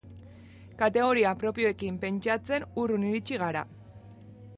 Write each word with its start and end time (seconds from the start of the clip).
Kategoria 0.77 1.33
propioekin 1.43 1.99
pentsatzen 2.05 2.65
urrun 2.85 3.05
iritsi 3.11 3.39
gara. 3.43 3.63